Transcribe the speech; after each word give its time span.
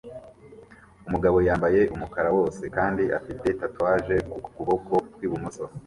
Umugabo 1.07 1.37
yambaye 1.47 1.81
umukara 1.93 2.29
wose 2.37 2.63
kandi 2.77 3.03
afite 3.17 3.47
tatouage 3.59 4.15
ku 4.31 4.37
kuboko 4.55 4.93
kw'ibumoso 5.13 5.63